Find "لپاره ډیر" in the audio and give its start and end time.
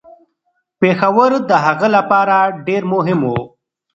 1.95-2.83